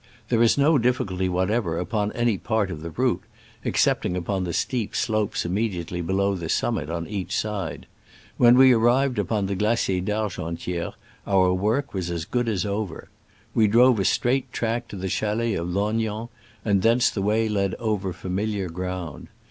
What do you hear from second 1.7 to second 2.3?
upon